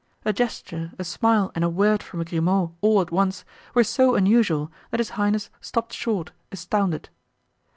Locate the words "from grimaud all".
2.01-3.01